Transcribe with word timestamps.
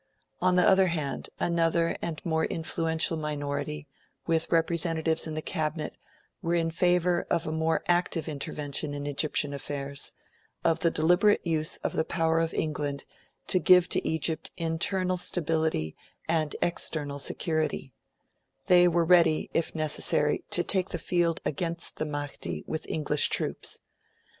On 0.41 0.55
the 0.55 0.67
other 0.67 0.87
hand, 0.87 1.29
another 1.39 1.95
and 2.01 2.19
a 2.19 2.27
more 2.27 2.45
influential 2.45 3.15
minority, 3.17 3.87
with 4.25 4.51
representatives 4.51 5.27
in 5.27 5.35
the 5.35 5.43
Cabinet, 5.43 5.93
were 6.41 6.55
in 6.55 6.71
favour 6.71 7.27
of 7.29 7.45
a 7.45 7.51
more 7.51 7.83
active 7.87 8.27
intervention 8.27 8.95
in 8.95 9.05
Egyptian 9.05 9.53
affairs 9.53 10.11
of 10.63 10.79
the 10.79 10.89
deliberate 10.89 11.45
use 11.45 11.77
of 11.83 11.93
the 11.93 12.03
power 12.03 12.39
of 12.39 12.51
England 12.51 13.03
to 13.45 13.59
give 13.59 13.87
to 13.89 14.03
Egypt 14.07 14.49
internal 14.57 15.17
stability 15.17 15.95
and 16.27 16.55
external 16.63 17.19
security; 17.19 17.93
they 18.65 18.87
were 18.87 19.05
ready, 19.05 19.51
if 19.53 19.75
necessary, 19.75 20.43
to 20.49 20.63
take 20.63 20.89
the 20.89 20.97
field 20.97 21.39
against 21.45 21.97
the 21.97 22.05
Mahdi 22.05 22.63
with 22.65 22.89
English 22.89 23.29
troops. 23.29 23.81